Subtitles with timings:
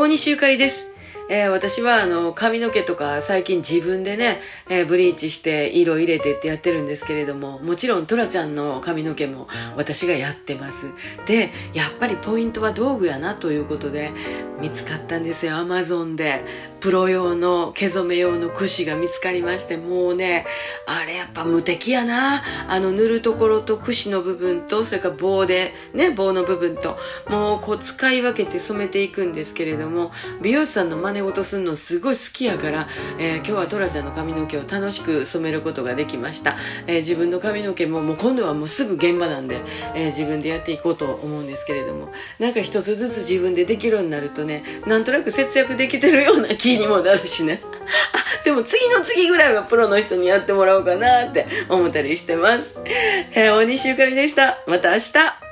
[0.00, 0.88] 大西ゆかりです。
[1.30, 9.46] えー、私はあの髪の毛とか最近自分でね、えー、ブリーチして色入れてってやってるんですけれどももちろんトラちゃんの髪の毛も
[9.76, 10.90] 私がやってます。
[11.26, 14.10] でやっぱりポイントは道具やなということで
[14.60, 16.70] 見つかったんですよアマゾンで。
[16.80, 20.46] プロ用の毛染め用の櫛が見つかりましてもうね
[20.86, 22.42] あれやっぱ無敵やな。
[22.68, 26.96] あの塗るところと櫛の部分とそれから棒でね棒の部分と
[27.28, 30.10] もうこう使い分けて染めていくんですけれども
[30.42, 32.88] 美容師さんの真似事するのすごい好きやから、
[33.18, 36.56] えー、今日はトラちゃんの髪の毛を楽しく染めることができました、
[36.86, 39.62] えー、自分の髪の毛ももう今度はもうすぐ現場なんで、
[39.94, 42.10] えー、自分でやっていこうと思うんですけれども。
[42.38, 47.60] なんか一つずつ自分でできるようになるとねなんとなく節約できてるような気にもなるしね。
[48.12, 52.76] あでも次の次ぐらいはプロの人にやってもらおうかなって思ったりしてます、
[53.32, 54.58] えー、大西ゆかりでした。
[54.66, 55.49] また明日。